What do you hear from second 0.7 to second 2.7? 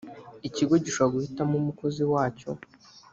gishobora guhitamo umukozi wacyo